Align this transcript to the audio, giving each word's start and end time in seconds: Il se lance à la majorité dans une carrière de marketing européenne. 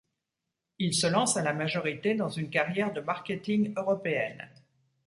Il 0.79 0.95
se 0.95 1.05
lance 1.05 1.37
à 1.37 1.43
la 1.43 1.53
majorité 1.53 2.15
dans 2.15 2.27
une 2.27 2.49
carrière 2.49 2.91
de 2.91 3.01
marketing 3.01 3.71
européenne. 3.77 4.49